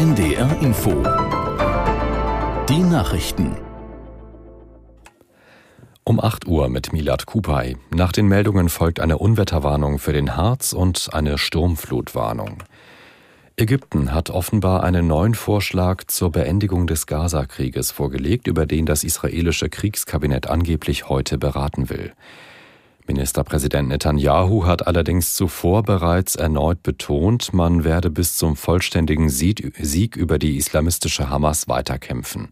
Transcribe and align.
NDR 0.00 0.62
Info. 0.62 0.92
Die 2.70 2.78
Nachrichten. 2.78 3.54
Um 6.04 6.18
8 6.18 6.46
Uhr 6.46 6.70
mit 6.70 6.94
Milad 6.94 7.26
Kupay. 7.26 7.76
Nach 7.94 8.10
den 8.10 8.26
Meldungen 8.26 8.70
folgt 8.70 8.98
eine 8.98 9.18
Unwetterwarnung 9.18 9.98
für 9.98 10.14
den 10.14 10.38
Harz 10.38 10.72
und 10.72 11.10
eine 11.12 11.36
Sturmflutwarnung. 11.36 12.62
Ägypten 13.56 14.14
hat 14.14 14.30
offenbar 14.30 14.84
einen 14.84 15.06
neuen 15.06 15.34
Vorschlag 15.34 16.04
zur 16.06 16.32
Beendigung 16.32 16.86
des 16.86 17.06
Gaza-Krieges 17.06 17.90
vorgelegt, 17.90 18.46
über 18.46 18.64
den 18.64 18.86
das 18.86 19.04
israelische 19.04 19.68
Kriegskabinett 19.68 20.46
angeblich 20.46 21.10
heute 21.10 21.36
beraten 21.36 21.90
will. 21.90 22.14
Ministerpräsident 23.10 23.88
Netanyahu 23.88 24.66
hat 24.66 24.86
allerdings 24.86 25.34
zuvor 25.34 25.82
bereits 25.82 26.36
erneut 26.36 26.84
betont, 26.84 27.52
man 27.52 27.82
werde 27.82 28.08
bis 28.08 28.36
zum 28.36 28.54
vollständigen 28.54 29.28
Sieg 29.28 30.16
über 30.16 30.38
die 30.38 30.56
islamistische 30.56 31.28
Hamas 31.28 31.66
weiterkämpfen. 31.66 32.50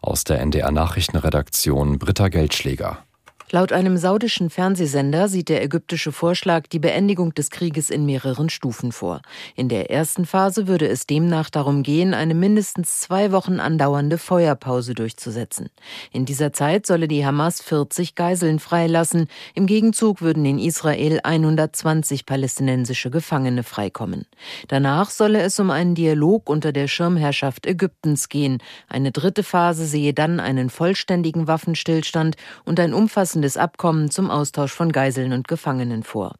Aus 0.00 0.24
der 0.24 0.40
NDR 0.40 0.70
Nachrichtenredaktion 0.70 1.98
Britta 1.98 2.28
Geldschläger. 2.28 3.04
Laut 3.50 3.72
einem 3.72 3.96
saudischen 3.96 4.50
Fernsehsender 4.50 5.26
sieht 5.26 5.48
der 5.48 5.62
ägyptische 5.62 6.12
Vorschlag 6.12 6.66
die 6.66 6.78
Beendigung 6.78 7.32
des 7.32 7.48
Krieges 7.48 7.88
in 7.88 8.04
mehreren 8.04 8.50
Stufen 8.50 8.92
vor. 8.92 9.22
In 9.56 9.70
der 9.70 9.90
ersten 9.90 10.26
Phase 10.26 10.66
würde 10.66 10.86
es 10.86 11.06
demnach 11.06 11.48
darum 11.48 11.82
gehen, 11.82 12.12
eine 12.12 12.34
mindestens 12.34 13.00
zwei 13.00 13.32
Wochen 13.32 13.58
andauernde 13.58 14.18
Feuerpause 14.18 14.92
durchzusetzen. 14.92 15.70
In 16.12 16.26
dieser 16.26 16.52
Zeit 16.52 16.84
solle 16.84 17.08
die 17.08 17.24
Hamas 17.24 17.62
40 17.62 18.14
Geiseln 18.16 18.58
freilassen. 18.58 19.28
Im 19.54 19.66
Gegenzug 19.66 20.20
würden 20.20 20.44
in 20.44 20.58
Israel 20.58 21.20
120 21.24 22.26
palästinensische 22.26 23.10
Gefangene 23.10 23.62
freikommen. 23.62 24.26
Danach 24.68 25.08
solle 25.08 25.40
es 25.40 25.58
um 25.58 25.70
einen 25.70 25.94
Dialog 25.94 26.50
unter 26.50 26.72
der 26.72 26.86
Schirmherrschaft 26.86 27.66
Ägyptens 27.66 28.28
gehen. 28.28 28.58
Eine 28.88 29.10
dritte 29.10 29.42
Phase 29.42 29.86
sehe 29.86 30.12
dann 30.12 30.38
einen 30.38 30.68
vollständigen 30.68 31.46
Waffenstillstand 31.46 32.36
und 32.66 32.78
ein 32.78 32.92
umfassendes 32.92 33.37
umfassendes 33.38 33.56
Abkommen 33.56 34.10
zum 34.10 34.30
Austausch 34.30 34.72
von 34.72 34.90
Geiseln 34.90 35.32
und 35.32 35.46
Gefangenen 35.46 36.02
vor. 36.02 36.34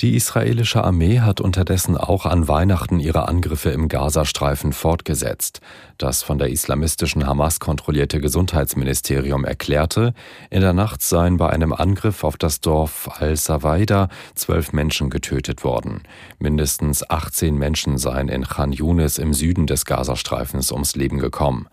Die 0.00 0.14
israelische 0.14 0.84
Armee 0.84 1.20
hat 1.20 1.40
unterdessen 1.40 1.96
auch 1.96 2.26
an 2.26 2.48
Weihnachten 2.48 3.00
ihre 3.00 3.26
Angriffe 3.28 3.70
im 3.70 3.88
Gazastreifen 3.88 4.74
fortgesetzt. 4.74 5.62
Das 5.96 6.22
von 6.22 6.36
der 6.36 6.50
islamistischen 6.50 7.26
Hamas 7.26 7.60
kontrollierte 7.60 8.20
Gesundheitsministerium 8.20 9.46
erklärte, 9.46 10.12
in 10.50 10.60
der 10.60 10.74
Nacht 10.74 11.00
seien 11.00 11.38
bei 11.38 11.48
einem 11.48 11.72
Angriff 11.72 12.24
auf 12.24 12.36
das 12.36 12.60
Dorf 12.60 13.08
Al-Sawaida 13.18 14.10
zwölf 14.34 14.74
Menschen 14.74 15.08
getötet 15.08 15.64
worden. 15.64 16.02
Mindestens 16.38 17.08
18 17.08 17.56
Menschen 17.56 17.96
seien 17.96 18.28
in 18.28 18.44
Khan 18.44 18.72
Yunis 18.72 19.16
im 19.16 19.32
Süden 19.32 19.66
des 19.66 19.86
Gazastreifens 19.86 20.72
ums 20.72 20.94
Leben 20.94 21.16
gekommen. 21.16 21.68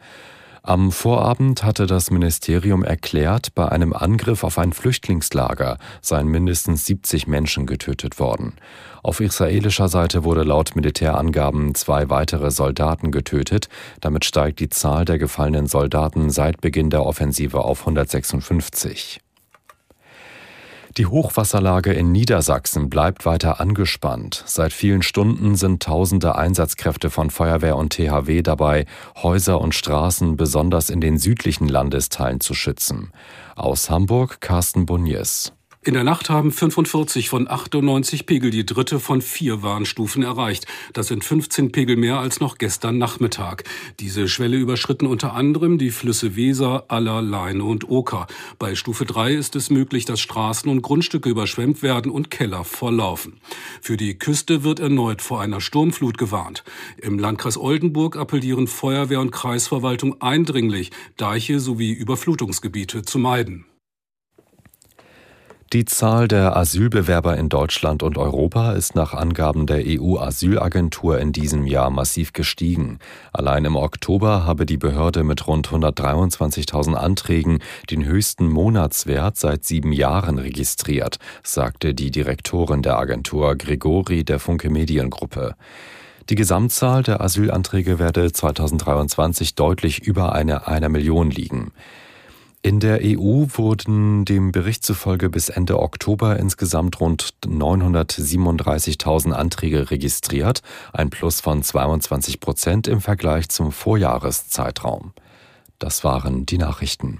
Am 0.65 0.93
Vorabend 0.93 1.65
hatte 1.65 1.87
das 1.87 2.09
Ministerium 2.09 2.85
erklärt, 2.85 3.53
bei 3.53 3.67
einem 3.67 3.91
Angriff 3.91 4.45
auf 4.45 4.57
ein 4.57 4.71
Flüchtlingslager 4.71 5.77
seien 5.99 6.29
mindestens 6.29 6.85
70 6.85 7.27
Menschen 7.27 7.65
getötet 7.65 8.17
worden. 8.17 8.53
Auf 9.03 9.19
israelischer 9.19 9.89
Seite 9.89 10.23
wurde 10.23 10.43
laut 10.43 10.73
Militärangaben 10.77 11.75
zwei 11.75 12.09
weitere 12.09 12.49
Soldaten 12.49 13.11
getötet. 13.11 13.67
Damit 13.99 14.23
steigt 14.23 14.61
die 14.61 14.69
Zahl 14.69 15.03
der 15.03 15.17
gefallenen 15.17 15.67
Soldaten 15.67 16.29
seit 16.29 16.61
Beginn 16.61 16.89
der 16.89 17.05
Offensive 17.05 17.59
auf 17.59 17.81
156. 17.81 19.19
Die 20.97 21.07
Hochwasserlage 21.07 21.91
in 21.91 22.11
Niedersachsen 22.11 22.87
bleibt 22.87 23.25
weiter 23.25 23.59
angespannt. 23.59 24.43
Seit 24.45 24.73
vielen 24.73 25.01
Stunden 25.01 25.55
sind 25.55 25.81
tausende 25.81 26.35
Einsatzkräfte 26.35 27.09
von 27.09 27.31
Feuerwehr 27.31 27.77
und 27.77 27.93
THW 27.93 28.43
dabei, 28.43 28.85
Häuser 29.15 29.59
und 29.59 29.73
Straßen 29.73 30.37
besonders 30.37 30.91
in 30.91 31.01
den 31.01 31.17
südlichen 31.17 31.67
Landesteilen 31.67 32.41
zu 32.41 32.53
schützen. 32.53 33.11
Aus 33.55 33.89
Hamburg 33.89 34.39
Carsten 34.39 34.85
Bunjes. 34.85 35.53
In 35.85 35.95
der 35.95 36.05
Nacht 36.05 36.29
haben 36.29 36.53
45 36.53 37.27
von 37.27 37.49
98 37.49 38.25
Pegel 38.25 38.51
die 38.51 38.65
dritte 38.65 39.01
von 39.01 39.21
vier 39.21 39.63
Warnstufen 39.63 40.23
erreicht. 40.23 40.65
Das 40.93 41.07
sind 41.07 41.25
15 41.25 41.73
Pegel 41.73 41.97
mehr 41.97 42.19
als 42.19 42.39
noch 42.39 42.57
gestern 42.57 42.97
Nachmittag. 42.97 43.65
Diese 43.99 44.29
Schwelle 44.29 44.55
überschritten 44.55 45.05
unter 45.07 45.33
anderem 45.33 45.77
die 45.77 45.91
Flüsse 45.91 46.37
Weser, 46.37 46.85
Aller, 46.87 47.21
Leine 47.21 47.65
und 47.65 47.89
Oker. 47.89 48.27
Bei 48.59 48.75
Stufe 48.75 49.03
3 49.03 49.33
ist 49.33 49.57
es 49.57 49.69
möglich, 49.69 50.05
dass 50.05 50.21
Straßen 50.21 50.71
und 50.71 50.83
Grundstücke 50.83 51.29
überschwemmt 51.29 51.83
werden 51.83 52.11
und 52.11 52.31
Keller 52.31 52.63
volllaufen. 52.63 53.41
Für 53.81 53.97
die 53.97 54.17
Küste 54.17 54.63
wird 54.63 54.79
erneut 54.79 55.21
vor 55.21 55.41
einer 55.41 55.59
Sturmflut 55.59 56.17
gewarnt. 56.17 56.63
Im 57.01 57.19
Landkreis 57.19 57.57
Oldenburg 57.57 58.15
appellieren 58.15 58.67
Feuerwehr 58.67 59.19
und 59.19 59.31
Kreisverwaltung 59.31 60.21
eindringlich, 60.21 60.91
Deiche 61.17 61.59
sowie 61.59 61.91
Überflutungsgebiete 61.91 63.01
zu 63.01 63.19
meiden. 63.19 63.65
Die 65.73 65.85
Zahl 65.85 66.27
der 66.27 66.55
Asylbewerber 66.55 67.35
in 67.35 67.49
Deutschland 67.49 68.03
und 68.03 68.19
Europa 68.19 68.73
ist 68.73 68.93
nach 68.93 69.15
Angaben 69.15 69.65
der 69.65 69.81
EU-Asylagentur 69.83 71.17
in 71.17 71.31
diesem 71.31 71.65
Jahr 71.65 71.89
massiv 71.89 72.31
gestiegen. 72.31 72.99
Allein 73.31 73.65
im 73.65 73.75
Oktober 73.75 74.45
habe 74.45 74.67
die 74.67 74.77
Behörde 74.77 75.23
mit 75.23 75.47
rund 75.47 75.69
123.000 75.69 76.93
Anträgen 76.93 77.57
den 77.89 78.05
höchsten 78.05 78.49
Monatswert 78.49 79.35
seit 79.35 79.65
sieben 79.65 79.93
Jahren 79.93 80.37
registriert, 80.37 81.17
sagte 81.41 81.95
die 81.95 82.11
Direktorin 82.11 82.83
der 82.83 82.99
Agentur 82.99 83.55
Gregori 83.55 84.23
der 84.23 84.37
Funke 84.37 84.69
Mediengruppe. 84.69 85.55
Die 86.29 86.35
Gesamtzahl 86.35 87.01
der 87.01 87.19
Asylanträge 87.19 87.97
werde 87.97 88.31
2023 88.31 89.55
deutlich 89.55 90.03
über 90.03 90.33
eine 90.33 90.67
einer 90.67 90.89
Million 90.89 91.31
liegen. 91.31 91.71
In 92.65 92.79
der 92.79 93.01
EU 93.03 93.45
wurden 93.49 94.23
dem 94.23 94.53
Bericht 94.53 94.85
zufolge 94.85 95.29
bis 95.29 95.49
Ende 95.49 95.79
Oktober 95.79 96.39
insgesamt 96.39 97.01
rund 97.01 97.33
937.000 97.45 99.33
Anträge 99.33 99.91
registriert, 99.91 100.61
ein 100.93 101.09
Plus 101.09 101.41
von 101.41 101.61
22 101.61 102.39
Prozent 102.39 102.87
im 102.87 103.01
Vergleich 103.01 103.49
zum 103.49 103.73
Vorjahreszeitraum. 103.73 105.11
Das 105.77 106.05
waren 106.05 106.45
die 106.45 106.57
Nachrichten. 106.57 107.19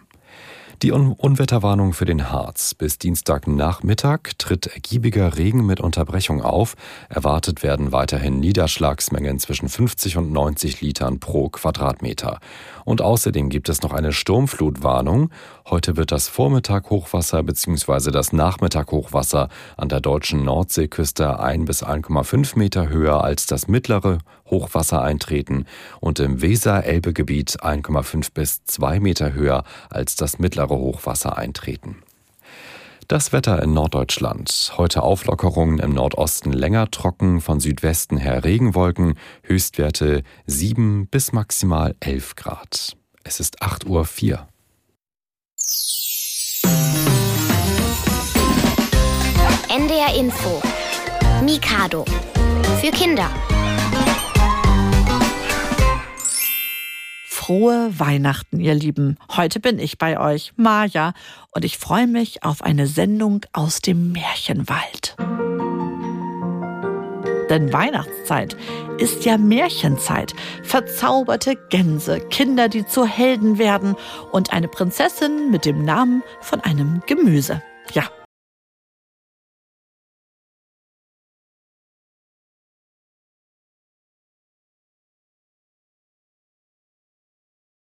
Die 0.84 0.92
Un 0.92 1.14
Unwetterwarnung 1.14 1.94
für 1.94 2.04
den 2.04 2.30
Harz. 2.30 2.74
Bis 2.74 2.98
Dienstagnachmittag 2.98 4.34
tritt 4.38 4.68
ergiebiger 4.68 5.38
Regen 5.38 5.66
mit 5.66 5.80
Unterbrechung 5.80 6.42
auf. 6.42 6.76
Erwartet 7.08 7.64
werden 7.64 7.94
weiterhin 7.94 8.42
Niederschlagsmengen 8.42 9.40
zwischen 9.40 9.70
50 9.70 10.18
und 10.18 10.34
90 10.34 10.82
Litern 10.82 11.22
pro 11.22 11.48
Quadratmeter. 11.48 12.42
Und 12.84 13.02
außerdem 13.02 13.48
gibt 13.48 13.70
es 13.70 13.82
noch 13.82 13.94
eine 13.94 14.12
Sturmflutwarnung. 14.12 15.30
Heute 15.70 15.96
wird 15.96 16.12
das 16.12 16.28
Vormittag 16.28 16.90
Hochwasser 16.90 17.44
bzw. 17.44 18.12
das 18.12 18.34
Nachmittag 18.34 18.92
Hochwasser 18.92 19.48
an 19.78 19.88
der 19.88 20.02
deutschen 20.02 20.44
Nordseeküste 20.44 21.40
1 21.40 21.66
bis 21.66 21.82
1,5 21.86 22.60
Meter 22.60 22.90
höher 22.90 23.24
als 23.24 23.46
das 23.46 23.70
mittlere 23.70 24.18
Hochwasser 24.54 25.02
eintreten 25.02 25.66
und 26.02 26.20
im 26.20 26.42
Weser-Elbe-Gebiet 26.42 27.62
1,5 27.62 28.34
bis 28.34 28.66
2 28.66 29.00
Meter 29.00 29.34
höher 29.34 29.64
als 29.90 30.16
das 30.16 30.38
mittlere 30.38 30.73
Hochwasser 30.78 31.38
eintreten. 31.38 32.04
Das 33.08 33.34
Wetter 33.34 33.62
in 33.62 33.74
Norddeutschland. 33.74 34.74
Heute 34.78 35.04
Auflockerungen 35.04 35.80
im 35.80 35.94
Nordosten 35.94 36.54
länger 36.54 36.90
trocken, 36.90 37.42
von 37.42 37.60
Südwesten 37.60 38.18
her 38.18 38.44
Regenwolken, 38.44 39.16
Höchstwerte 39.44 40.24
7 40.46 41.08
bis 41.08 41.34
maximal 41.34 41.96
11 42.00 42.36
Grad. 42.36 42.96
Es 43.24 43.40
ist 43.40 43.62
8.04 43.62 44.32
Uhr. 44.32 44.48
NDR 49.70 50.16
Info. 50.16 50.62
Mikado. 51.44 52.06
Für 52.80 52.92
Kinder. 52.92 53.30
Frohe 57.46 57.92
Weihnachten, 58.00 58.62
ihr 58.62 58.74
Lieben. 58.74 59.18
Heute 59.36 59.60
bin 59.60 59.78
ich 59.78 59.98
bei 59.98 60.18
euch, 60.18 60.54
Maja, 60.56 61.12
und 61.52 61.66
ich 61.66 61.78
freue 61.78 62.08
mich 62.08 62.42
auf 62.42 62.62
eine 62.62 62.88
Sendung 62.88 63.42
aus 63.52 63.82
dem 63.82 64.14
Märchenwald. 64.14 65.18
Denn 67.50 67.74
Weihnachtszeit 67.74 68.56
ist 68.98 69.26
ja 69.26 69.38
Märchenzeit. 69.38 70.34
Verzauberte 70.64 71.58
Gänse, 71.70 72.22
Kinder, 72.30 72.70
die 72.70 72.86
zu 72.86 73.06
Helden 73.06 73.58
werden 73.58 73.98
und 74.32 74.54
eine 74.54 74.70
Prinzessin 74.70 75.52
mit 75.52 75.66
dem 75.66 75.84
Namen 75.84 76.24
von 76.40 76.62
einem 76.62 77.02
Gemüse. 77.08 77.62
Ja, 77.92 78.06